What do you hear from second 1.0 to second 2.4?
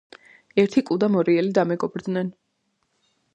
და მორიელი დამეგობრდნენ